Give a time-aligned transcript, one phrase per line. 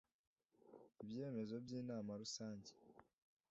[1.03, 2.71] Ibyemezo by lnama Rusange